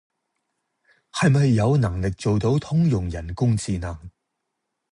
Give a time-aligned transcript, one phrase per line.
[1.11, 4.09] 係咪有能力做到通用人工智能